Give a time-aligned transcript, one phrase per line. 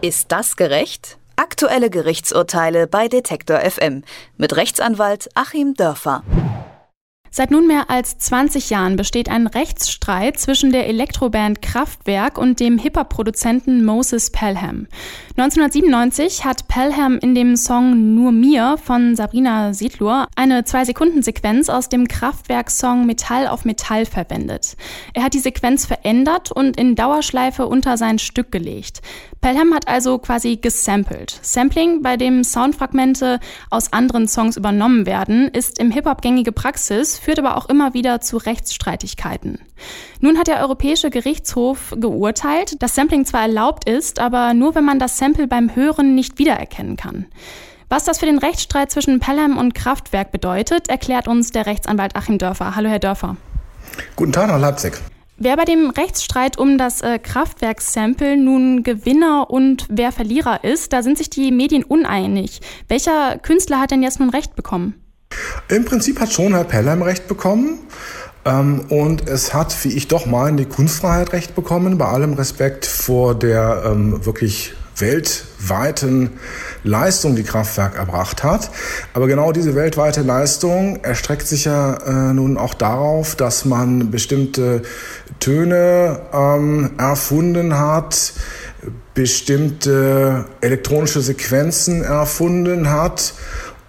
[0.00, 1.18] Ist das gerecht?
[1.34, 4.04] Aktuelle Gerichtsurteile bei Detektor FM
[4.36, 6.22] mit Rechtsanwalt Achim Dörfer.
[7.30, 13.84] Seit nunmehr als 20 Jahren besteht ein Rechtsstreit zwischen der Elektroband Kraftwerk und dem Hip-Hop-Produzenten
[13.84, 14.86] Moses Pelham.
[15.36, 22.08] 1997 hat Pelham in dem Song Nur mir von Sabrina Siedlur eine Zwei-Sekunden-Sequenz aus dem
[22.08, 24.76] Kraftwerk-Song Metall auf Metall verwendet.
[25.12, 29.02] Er hat die Sequenz verändert und in Dauerschleife unter sein Stück gelegt.
[29.40, 31.38] Pelham hat also quasi gesampelt.
[31.42, 33.38] Sampling, bei dem Soundfragmente
[33.70, 38.20] aus anderen Songs übernommen werden, ist im Hip-Hop gängige Praxis, führt aber auch immer wieder
[38.20, 39.60] zu Rechtsstreitigkeiten.
[40.20, 44.98] Nun hat der Europäische Gerichtshof geurteilt, dass Sampling zwar erlaubt ist, aber nur wenn man
[44.98, 47.26] das Sample beim Hören nicht wiedererkennen kann.
[47.88, 52.38] Was das für den Rechtsstreit zwischen Pelham und Kraftwerk bedeutet, erklärt uns der Rechtsanwalt Achim
[52.38, 52.76] Dörfer.
[52.76, 53.36] Hallo, Herr Dörfer.
[54.16, 55.00] Guten Tag nach Leipzig.
[55.40, 61.04] Wer bei dem Rechtsstreit um das äh, Kraftwerkssample nun Gewinner und wer Verlierer ist, da
[61.04, 62.60] sind sich die Medien uneinig.
[62.88, 64.94] Welcher Künstler hat denn jetzt nun Recht bekommen?
[65.68, 67.78] Im Prinzip hat schon Herr Pelham Recht bekommen.
[68.44, 72.84] Ähm, und es hat, wie ich doch meine, die Kunstfreiheit Recht bekommen, bei allem Respekt
[72.84, 76.30] vor der ähm, wirklich weltweiten
[76.84, 78.70] Leistung, die Kraftwerk erbracht hat.
[79.14, 84.82] Aber genau diese weltweite Leistung erstreckt sich ja äh, nun auch darauf, dass man bestimmte
[85.40, 88.32] Töne ähm, erfunden hat,
[89.14, 93.34] bestimmte elektronische Sequenzen erfunden hat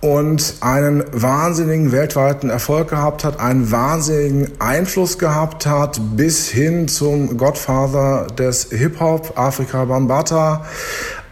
[0.00, 7.36] und einen wahnsinnigen weltweiten Erfolg gehabt hat, einen wahnsinnigen Einfluss gehabt hat, bis hin zum
[7.36, 10.64] Godfather des Hip-Hop, Afrika Bambata.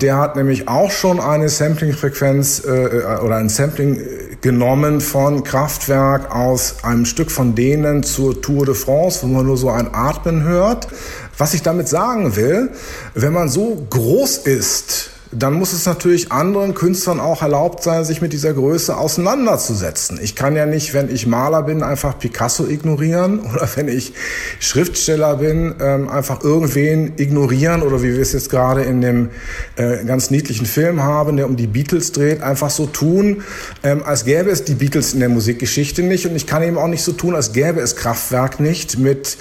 [0.00, 4.00] Der hat nämlich auch schon eine Sampling-Frequenz äh, äh, oder ein Sampling
[4.40, 9.56] genommen von Kraftwerk aus einem Stück von denen zur Tour de France, wo man nur
[9.56, 10.88] so ein Atmen hört.
[11.36, 12.70] Was ich damit sagen will,
[13.14, 18.20] wenn man so groß ist, dann muss es natürlich anderen Künstlern auch erlaubt sein, sich
[18.20, 20.18] mit dieser Größe auseinanderzusetzen.
[20.20, 24.12] Ich kann ja nicht, wenn ich Maler bin, einfach Picasso ignorieren oder wenn ich
[24.58, 29.30] Schriftsteller bin, ähm, einfach irgendwen ignorieren oder wie wir es jetzt gerade in dem
[29.76, 33.42] äh, ganz niedlichen Film haben, der um die Beatles dreht, einfach so tun,
[33.84, 36.88] ähm, als gäbe es die Beatles in der Musikgeschichte nicht und ich kann eben auch
[36.88, 39.38] nicht so tun, als gäbe es Kraftwerk nicht mit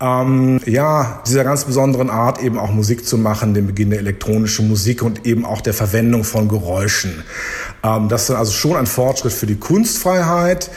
[0.00, 4.68] ähm, ja, dieser ganz besonderen Art eben auch Musik zu machen, den Beginn der elektronischen
[4.68, 7.22] Musik und eben auch der Verwendung von Geräuschen.
[7.82, 10.70] Ähm, das ist also schon ein Fortschritt für die Kunstfreiheit,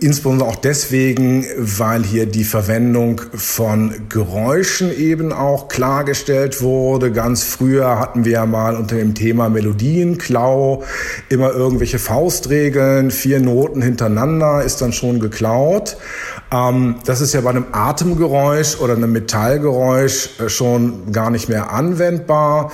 [0.00, 7.12] insbesondere auch deswegen, weil hier die Verwendung von Geräuschen eben auch klargestellt wurde.
[7.12, 10.82] Ganz früher hatten wir ja mal unter dem Thema Melodienklau
[11.28, 15.96] immer irgendwelche Faustregeln, vier Noten hintereinander ist dann schon geklaut.
[16.52, 21.72] Ähm, das ist ja bei einem Atemgeräusch oder einem Metallgeräusch äh, schon gar nicht mehr
[21.72, 22.72] anwendbar.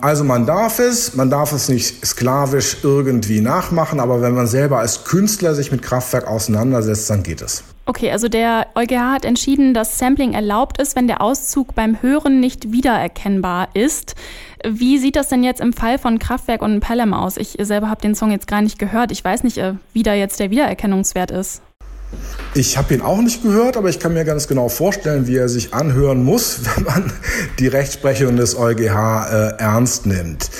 [0.00, 4.78] Also man darf es, man darf es nicht sklavisch irgendwie nachmachen, aber wenn man selber
[4.78, 7.64] als Künstler sich mit Kraftwerk auseinandersetzt, dann geht es.
[7.86, 12.38] Okay, also der EuGH hat entschieden, dass Sampling erlaubt ist, wenn der Auszug beim Hören
[12.38, 14.14] nicht wiedererkennbar ist.
[14.64, 17.36] Wie sieht das denn jetzt im Fall von Kraftwerk und Pelham aus?
[17.36, 19.10] Ich selber habe den Song jetzt gar nicht gehört.
[19.10, 21.62] Ich weiß nicht, äh, wie da jetzt der Wiedererkennungswert ist.
[22.54, 25.48] Ich habe ihn auch nicht gehört, aber ich kann mir ganz genau vorstellen, wie er
[25.48, 27.12] sich anhören muss, wenn man
[27.58, 30.50] die Rechtsprechung des EuGH äh, ernst nimmt.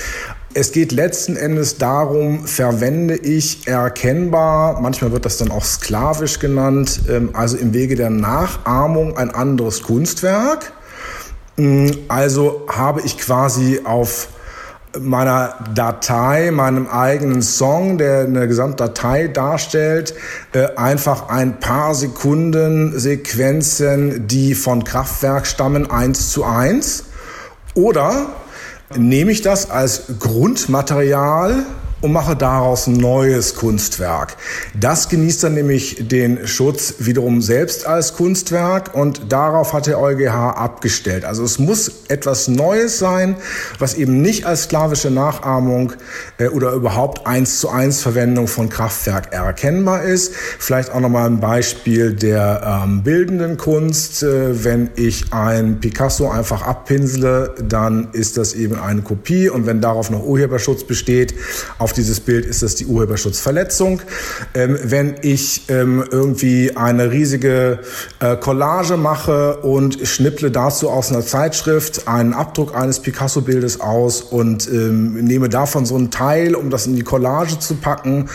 [0.53, 7.03] Es geht letzten Endes darum, verwende ich erkennbar, manchmal wird das dann auch sklavisch genannt,
[7.09, 10.73] ähm, also im Wege der Nachahmung ein anderes Kunstwerk.
[11.57, 14.29] Mm, also habe ich quasi auf
[14.99, 20.15] meiner Datei, meinem eigenen Song, der eine Gesamtdatei darstellt,
[20.53, 27.05] äh, einfach ein paar Sekunden Sequenzen, die von Kraftwerk stammen, eins zu eins.
[27.75, 28.31] Oder
[28.97, 31.67] nehme ich das als Grundmaterial
[32.01, 34.37] und mache daraus ein neues Kunstwerk.
[34.79, 40.57] Das genießt dann nämlich den Schutz wiederum selbst als Kunstwerk und darauf hat der EuGH
[40.57, 41.25] abgestellt.
[41.25, 43.37] Also es muss etwas Neues sein,
[43.79, 45.93] was eben nicht als sklavische Nachahmung
[46.39, 50.35] äh, oder überhaupt eins zu eins Verwendung von Kraftwerk erkennbar ist.
[50.35, 54.23] Vielleicht auch nochmal ein Beispiel der ähm, bildenden Kunst.
[54.23, 59.81] Äh, wenn ich ein Picasso einfach abpinsele, dann ist das eben eine Kopie und wenn
[59.81, 61.35] darauf noch Urheberschutz besteht,
[61.79, 64.01] auf auf dieses Bild ist es die Urheberschutzverletzung.
[64.55, 67.81] Ähm, wenn ich ähm, irgendwie eine riesige
[68.21, 74.69] äh, Collage mache und schnipple dazu aus einer Zeitschrift einen Abdruck eines Picasso-Bildes aus und
[74.69, 78.29] ähm, nehme davon so einen Teil, um das in die Collage zu packen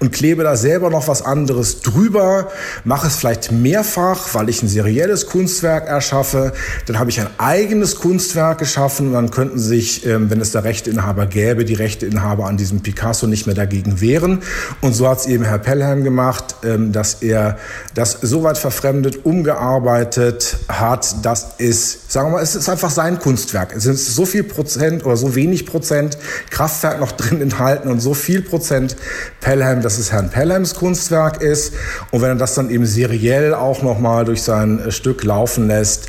[0.00, 2.48] und klebe da selber noch was anderes drüber,
[2.84, 6.54] mache es vielleicht mehrfach, weil ich ein serielles Kunstwerk erschaffe,
[6.86, 10.60] dann habe ich ein eigenes Kunstwerk geschaffen und dann könnten sich, ähm, wenn es da
[10.60, 14.42] Rechteinhaber gäbe, die Rechteinhaber an diesem Picasso nicht mehr dagegen wehren.
[14.80, 17.58] Und so hat es eben Herr Pellheim gemacht, ähm, dass er
[17.94, 23.18] das so weit verfremdet, umgearbeitet hat, dass es, sagen wir mal, es ist einfach sein
[23.18, 23.74] Kunstwerk.
[23.76, 26.18] Es sind so viel Prozent oder so wenig Prozent
[26.50, 28.96] Kraftwerk noch drin enthalten und so viel Prozent
[29.40, 31.74] Pelham, dass es Herrn Pelhams Kunstwerk ist.
[32.10, 36.08] Und wenn er das dann eben seriell auch nochmal durch sein äh, Stück laufen lässt,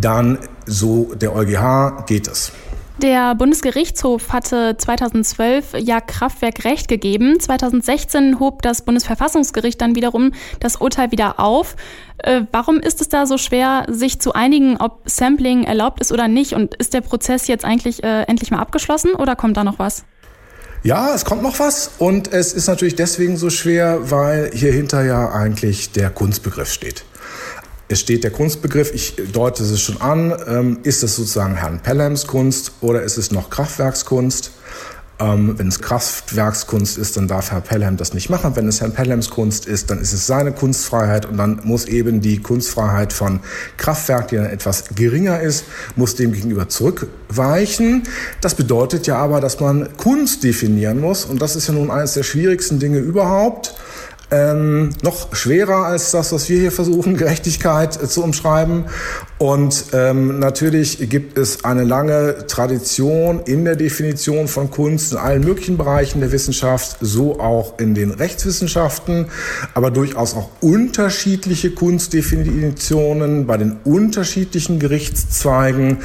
[0.00, 2.52] dann so der EuGH geht es.
[3.02, 7.40] Der Bundesgerichtshof hatte 2012 ja Kraftwerk Recht gegeben.
[7.40, 11.76] 2016 hob das Bundesverfassungsgericht dann wiederum das Urteil wieder auf.
[12.18, 16.28] Äh, warum ist es da so schwer, sich zu einigen, ob Sampling erlaubt ist oder
[16.28, 16.52] nicht?
[16.52, 20.04] Und ist der Prozess jetzt eigentlich äh, endlich mal abgeschlossen oder kommt da noch was?
[20.82, 25.04] Ja, es kommt noch was und es ist natürlich deswegen so schwer, weil hier hinter
[25.04, 27.04] ja eigentlich der Kunstbegriff steht.
[27.90, 32.28] Es steht der Kunstbegriff, ich deute es schon an, ähm, ist es sozusagen Herrn Pelhams
[32.28, 34.52] Kunst oder ist es noch Kraftwerkskunst?
[35.18, 38.54] Ähm, wenn es Kraftwerkskunst ist, dann darf Herr Pelham das nicht machen.
[38.54, 42.20] Wenn es Herrn Pelhams Kunst ist, dann ist es seine Kunstfreiheit und dann muss eben
[42.20, 43.40] die Kunstfreiheit von
[43.76, 45.64] Kraftwerk, die dann etwas geringer ist,
[45.96, 48.04] muss dem gegenüber zurückweichen.
[48.40, 52.14] Das bedeutet ja aber, dass man Kunst definieren muss und das ist ja nun eines
[52.14, 53.74] der schwierigsten Dinge überhaupt.
[54.32, 58.84] Ähm, noch schwerer als das, was wir hier versuchen, Gerechtigkeit äh, zu umschreiben.
[59.40, 65.42] Und ähm, natürlich gibt es eine lange Tradition in der Definition von Kunst in allen
[65.42, 69.28] möglichen Bereichen der Wissenschaft, so auch in den Rechtswissenschaften,
[69.72, 76.00] aber durchaus auch unterschiedliche Kunstdefinitionen bei den unterschiedlichen Gerichtszweigen.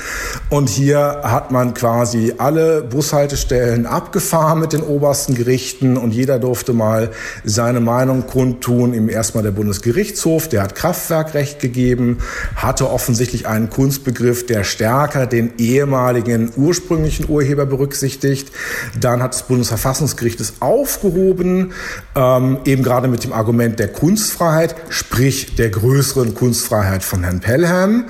[0.50, 6.72] Und hier hat man quasi alle Bushaltestellen abgefahren mit den obersten Gerichten und jeder durfte
[6.72, 7.12] mal
[7.44, 8.94] seine Meinung kundtun.
[8.94, 12.20] Im erstmal der Bundesgerichtshof, der hat Kraftwerkrecht gegeben,
[12.56, 18.51] hatte offensichtlich offensichtlich einen Kunstbegriff, der stärker den ehemaligen ursprünglichen Urheber berücksichtigt.
[19.00, 21.74] Dann hat das Bundesverfassungsgericht es aufgehoben,
[22.16, 28.06] ähm, eben gerade mit dem Argument der Kunstfreiheit, sprich der größeren Kunstfreiheit von Herrn Pelham.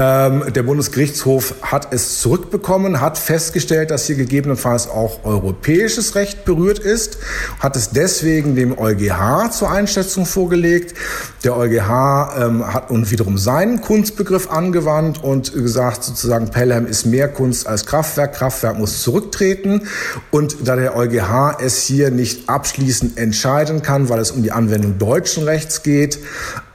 [0.00, 6.78] Ähm, der Bundesgerichtshof hat es zurückbekommen, hat festgestellt, dass hier gegebenenfalls auch europäisches Recht berührt
[6.78, 7.18] ist,
[7.58, 10.94] hat es deswegen dem EuGH zur Einschätzung vorgelegt.
[11.42, 17.26] Der EuGH ähm, hat nun wiederum seinen Kunstbegriff angewandt und gesagt, sozusagen Pelham ist mehr
[17.26, 18.34] Kunst als Kraftwerk.
[18.34, 19.88] Kraftwerk muss zurücktreten.
[20.30, 24.96] Und da der EuGH es hier nicht abschließend entscheiden kann, weil es um die Anwendung
[24.98, 26.20] deutschen Rechts geht,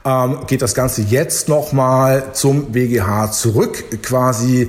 [0.04, 4.68] ähm, geht das Ganze jetzt nochmal zum BGH zurück, quasi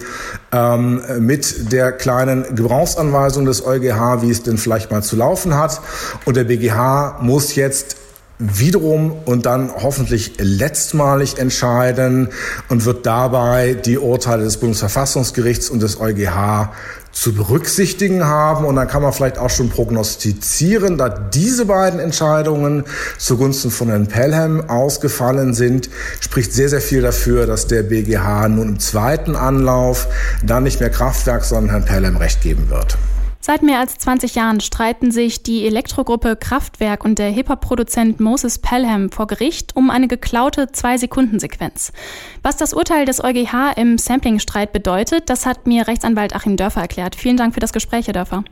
[0.52, 5.82] ähm, mit der kleinen Gebrauchsanweisung des EuGH, wie es denn vielleicht mal zu laufen hat.
[6.26, 7.98] Und der BGH muss jetzt
[8.38, 12.30] wiederum und dann hoffentlich letztmalig entscheiden
[12.70, 16.70] und wird dabei die Urteile des Bundesverfassungsgerichts und des EuGH
[17.14, 18.66] zu berücksichtigen haben.
[18.66, 22.84] Und dann kann man vielleicht auch schon prognostizieren, da diese beiden Entscheidungen
[23.18, 25.90] zugunsten von Herrn Pelham ausgefallen sind,
[26.20, 30.08] spricht sehr, sehr viel dafür, dass der BGH nun im zweiten Anlauf
[30.44, 32.98] dann nicht mehr Kraftwerk, sondern Herrn Pelham Recht geben wird.
[33.48, 39.12] Seit mehr als 20 Jahren streiten sich die Elektrogruppe Kraftwerk und der Hip-Hop-Produzent Moses Pelham
[39.12, 41.94] vor Gericht um eine geklaute Zwei-Sekunden-Sequenz.
[42.42, 47.16] Was das Urteil des EuGH im Sampling-Streit bedeutet, das hat mir Rechtsanwalt Achim Dörfer erklärt.
[47.16, 48.44] Vielen Dank für das Gespräch, Herr Dörfer.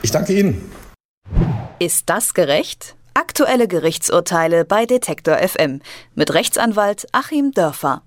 [0.00, 0.72] Ich danke Ihnen.
[1.78, 2.96] Ist das gerecht?
[3.12, 5.82] Aktuelle Gerichtsurteile bei Detektor FM
[6.14, 8.04] mit Rechtsanwalt Achim Dörfer.